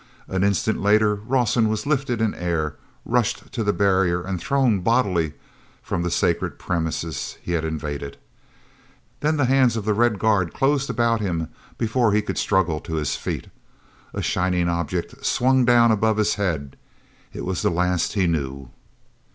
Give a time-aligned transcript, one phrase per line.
[0.27, 5.33] An instant later Rawson was lifted in air, rushed to the barrier and thrown bodily
[5.83, 8.17] from the sacred premises he had invaded.
[9.19, 12.95] Then the hands of the red guard closed about him before he could struggle to
[12.95, 13.49] his feet.
[14.11, 16.77] A shining object swung down above his head.
[17.31, 18.71] It was the last he knew.